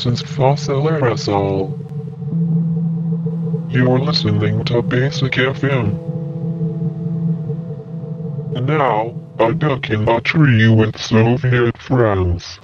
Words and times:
licensed 0.00 0.26
fossil 0.26 0.84
aerosol. 0.84 1.76
You're 3.70 3.98
listening 3.98 4.64
to 4.64 4.80
Basic 4.80 5.32
FM. 5.32 5.92
Now, 8.64 9.14
a 9.38 9.52
duck 9.52 9.90
in 9.90 10.08
a 10.08 10.22
tree 10.22 10.68
with 10.68 10.94
Zoviet 10.94 11.76
France. 11.76 12.58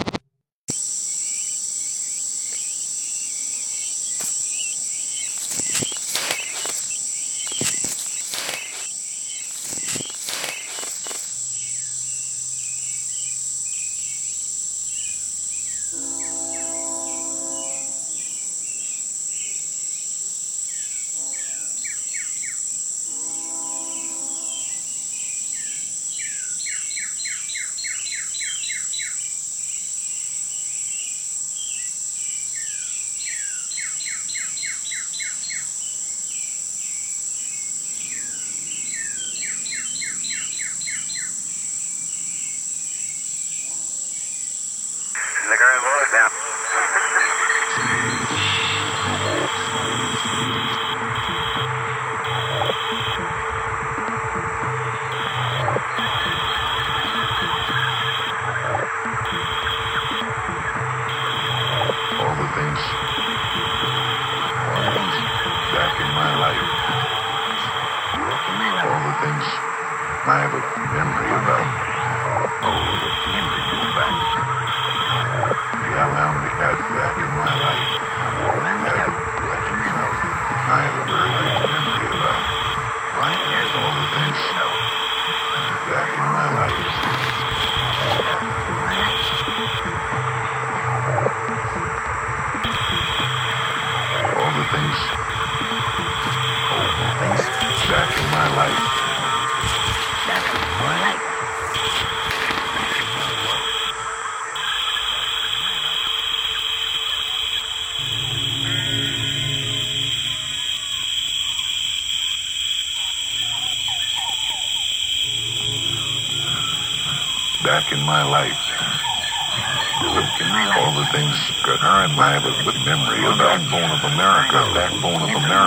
America, 124.16 124.72
backbone 124.72 125.28
of 125.28 125.28
America. 125.28 125.66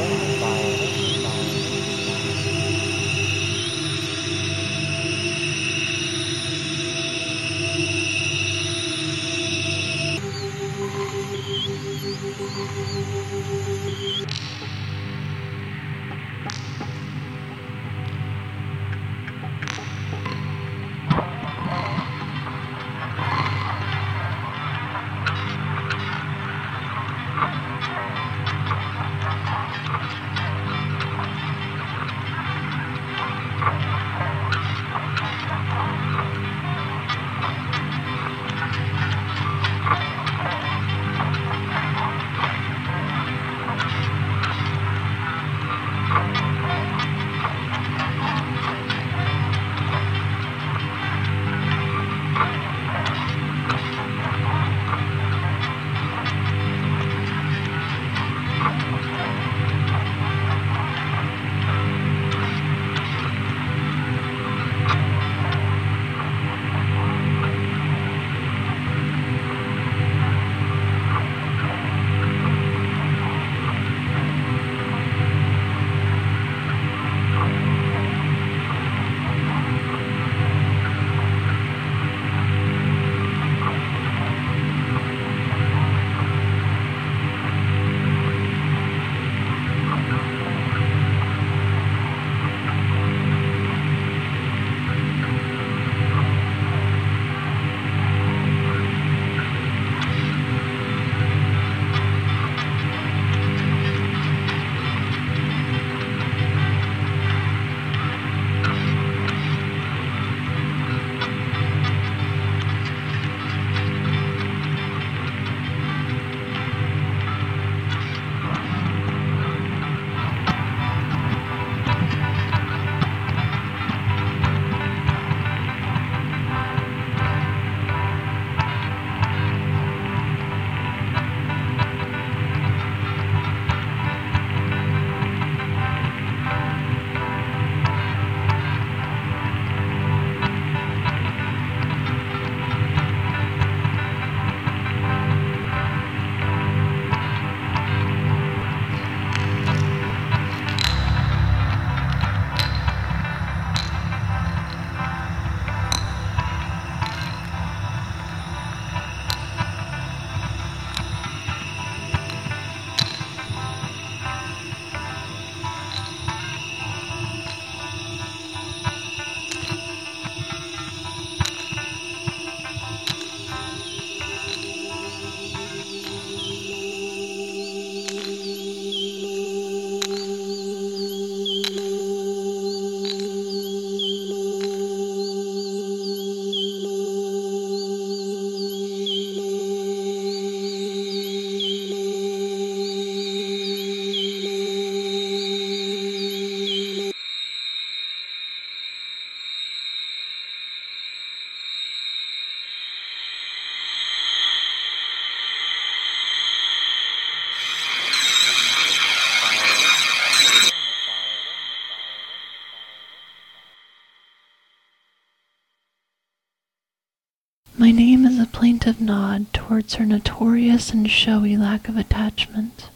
plaintive 218.80 219.00
nod 219.02 219.52
towards 219.52 219.96
her 219.96 220.06
notorious 220.06 220.90
and 220.90 221.10
showy 221.10 221.54
lack 221.54 221.86
of 221.86 221.98
attachment. 221.98 222.88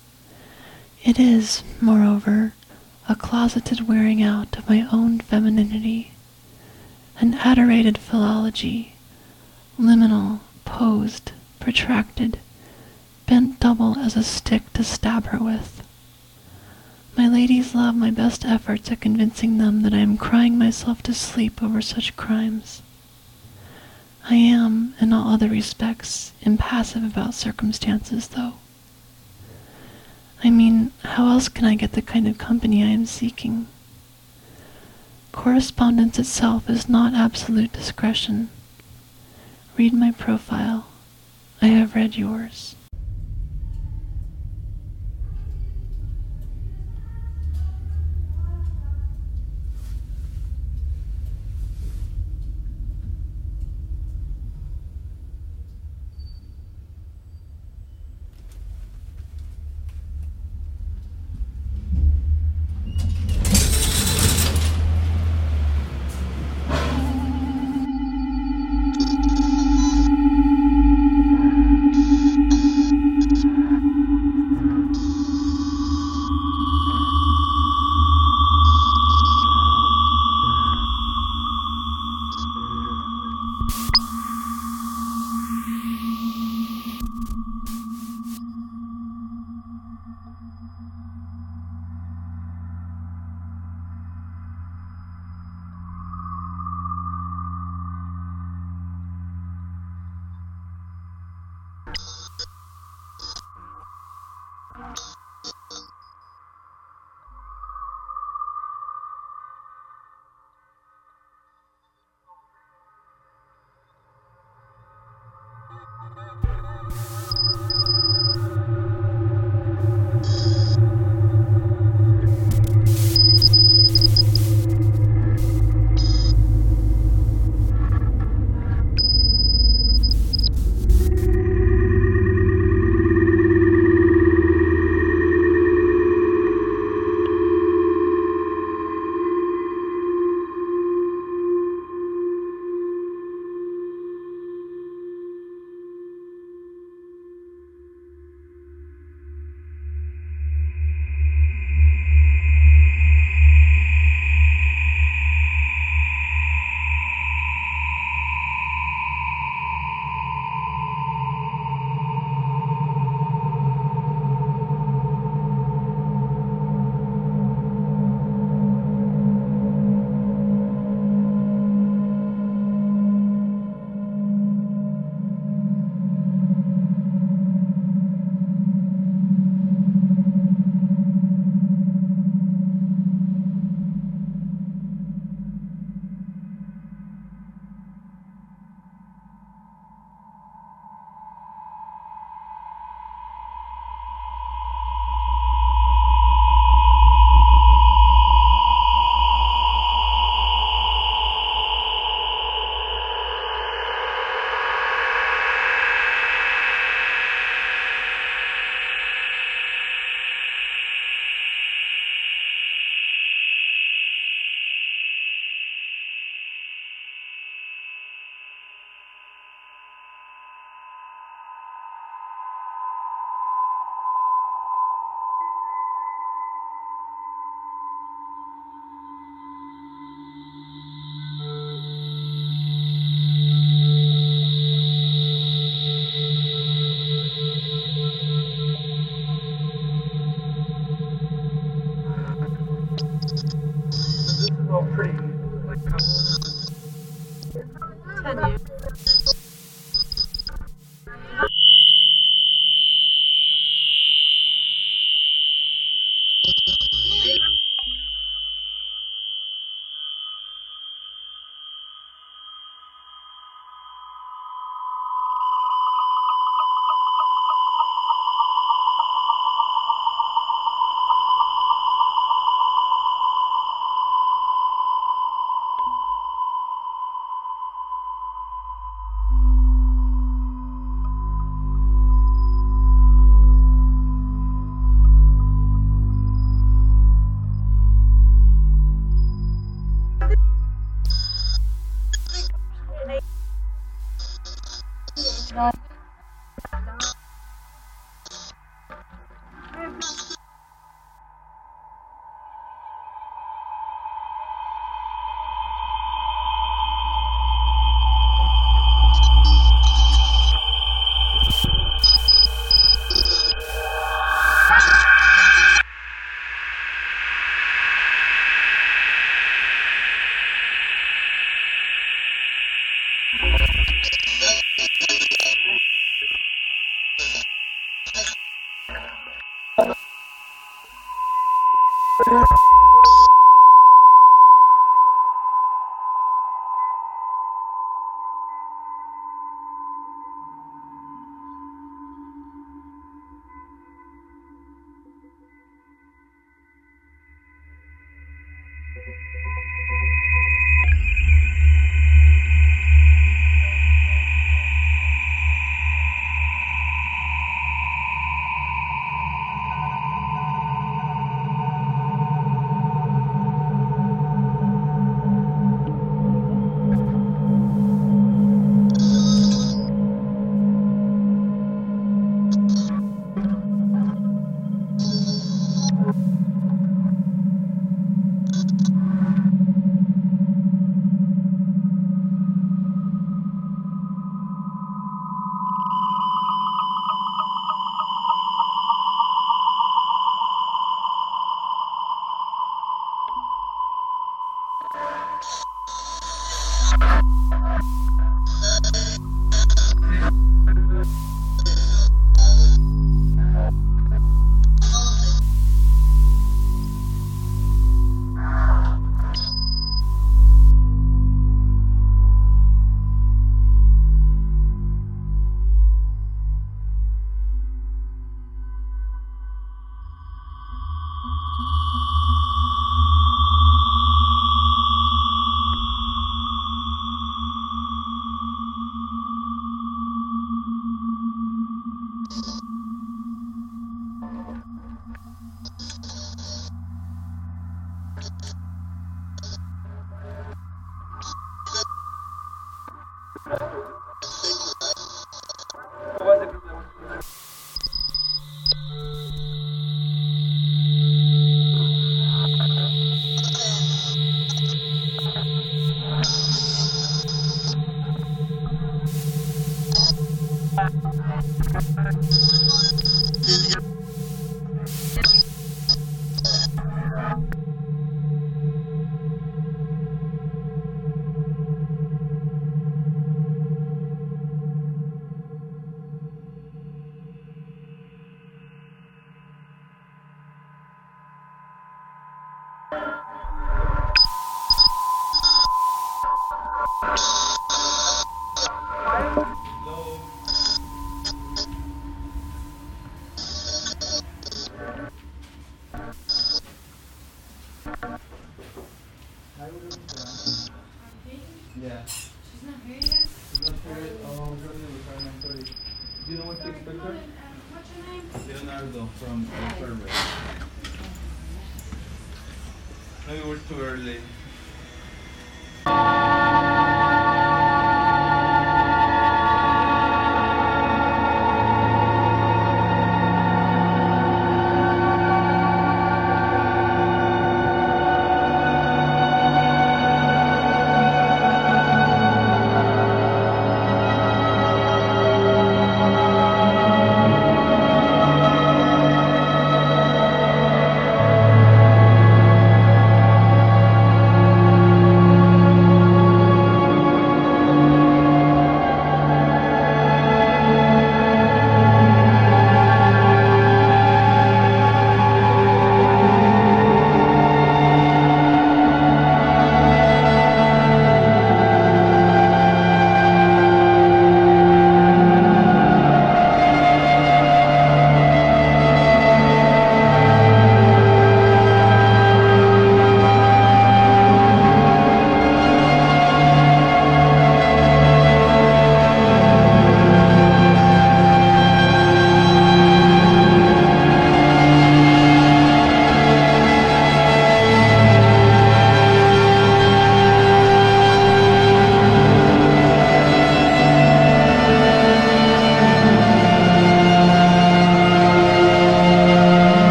It 1.03 1.18
is, 1.18 1.62
moreover, 1.79 2.55
a 3.07 3.14
closeted 3.14 3.87
wearing 3.87 4.23
out 4.23 4.57
of 4.57 4.66
my 4.66 4.88
own 4.90 5.18
femininity, 5.20 6.12
an 7.18 7.35
adorated 7.35 7.99
philology, 7.99 8.94
liminal, 9.79 10.40
posed, 10.64 11.33
protracted, 11.61 12.38
bent 13.27 13.61
double 13.61 13.99
as 13.99 14.16
a 14.16 14.23
stick 14.23 14.73
to 14.73 14.83
stab 14.83 15.27
her 15.27 15.38
with. 15.38 15.87
My 17.14 17.29
ladies 17.29 17.75
love 17.75 17.94
my 17.94 18.11
best 18.11 18.47
efforts 18.47 18.90
at 18.90 19.03
convincing 19.03 19.59
them 19.59 19.83
that 19.83 19.92
I 19.92 19.99
am 19.99 20.16
crying 20.16 20.57
myself 20.57 21.03
to 21.03 21.12
sleep 21.12 21.62
over 21.62 21.83
such 21.83 22.16
crimes. 22.16 22.81
I 24.28 24.37
am, 24.37 24.94
in 25.00 25.12
all 25.12 25.28
other 25.28 25.48
respects, 25.48 26.32
impassive 26.40 27.04
about 27.04 27.34
circumstances, 27.34 28.28
though. 28.28 28.54
I 30.42 30.50
mean, 30.50 30.92
how 31.02 31.28
else 31.28 31.48
can 31.48 31.66
I 31.66 31.74
get 31.74 31.92
the 31.92 32.02
kind 32.02 32.26
of 32.26 32.38
company 32.38 32.82
I 32.82 32.87
am 32.87 33.06
seeking? 33.06 33.66
Correspondence 35.32 36.18
itself 36.18 36.70
is 36.70 36.88
not 36.88 37.14
absolute 37.14 37.72
discretion. 37.72 38.48
Read 39.76 39.92
my 39.92 40.10
profile. 40.12 40.87
I 41.60 41.66
have 41.66 41.94
read 41.94 42.16
yours. 42.16 42.76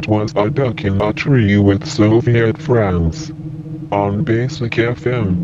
That 0.00 0.08
was 0.08 0.32
a 0.34 0.48
duck 0.48 0.82
in 0.82 0.98
a 1.02 1.12
tree 1.12 1.58
with 1.58 1.82
Zoviet 1.82 2.56
France. 2.56 3.30
On 3.92 4.24
Basic 4.24 4.72
FM. 4.72 5.36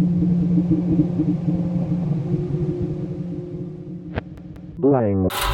Blank. 4.79 5.46